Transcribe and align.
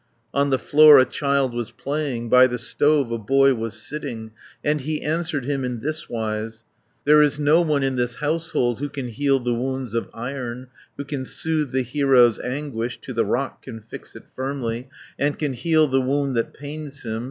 On 0.33 0.49
the 0.49 0.57
floor 0.57 0.97
a 0.97 1.05
child 1.05 1.53
was 1.53 1.69
playing, 1.69 2.27
By 2.27 2.47
the 2.47 2.57
stove 2.57 3.11
a 3.11 3.19
boy 3.19 3.53
was 3.53 3.79
sitting, 3.79 4.31
And 4.63 4.81
he 4.81 4.99
answered 4.99 5.45
him 5.45 5.63
in 5.63 5.79
this 5.79 6.09
wise: 6.09 6.63
"There 7.05 7.21
is 7.21 7.37
no 7.37 7.61
one 7.61 7.83
in 7.83 7.97
this 7.97 8.15
household 8.15 8.77
230 8.79 8.83
Who 8.83 8.89
can 8.89 9.13
heal 9.15 9.39
the 9.39 9.53
wounds 9.53 9.93
of 9.93 10.09
iron, 10.11 10.69
Who 10.97 11.05
can 11.05 11.23
soothe 11.23 11.69
the 11.71 11.83
hero's 11.83 12.39
anguish, 12.39 12.99
To 13.01 13.13
the 13.13 13.25
rock 13.25 13.61
can 13.61 13.79
fix 13.79 14.15
it 14.15 14.23
firmly, 14.35 14.89
And 15.19 15.37
can 15.37 15.53
heal 15.53 15.87
the 15.87 16.01
wound 16.01 16.35
that 16.35 16.55
pains 16.55 17.03
him. 17.03 17.19